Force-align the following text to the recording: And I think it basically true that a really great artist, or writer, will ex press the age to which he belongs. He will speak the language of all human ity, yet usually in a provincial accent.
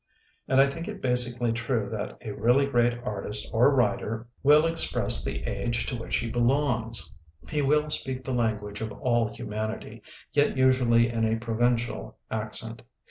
And 0.47 0.59
I 0.59 0.65
think 0.65 0.87
it 0.87 0.99
basically 0.99 1.51
true 1.51 1.87
that 1.91 2.17
a 2.27 2.31
really 2.31 2.65
great 2.65 2.97
artist, 3.03 3.47
or 3.53 3.69
writer, 3.69 4.25
will 4.41 4.65
ex 4.65 4.91
press 4.91 5.23
the 5.23 5.43
age 5.43 5.85
to 5.85 5.95
which 5.95 6.15
he 6.17 6.27
belongs. 6.31 7.13
He 7.49 7.61
will 7.61 7.87
speak 7.91 8.23
the 8.23 8.33
language 8.33 8.81
of 8.81 8.91
all 8.93 9.27
human 9.31 9.69
ity, 9.69 10.01
yet 10.33 10.57
usually 10.57 11.07
in 11.11 11.23
a 11.23 11.37
provincial 11.37 12.17
accent. 12.31 12.81